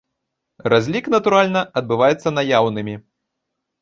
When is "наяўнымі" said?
2.39-2.93